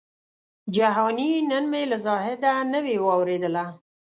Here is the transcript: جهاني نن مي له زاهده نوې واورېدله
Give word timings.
جهاني 0.75 1.31
نن 1.49 1.63
مي 1.71 1.83
له 1.91 1.97
زاهده 2.05 2.53
نوې 2.73 2.95
واورېدله 3.01 3.65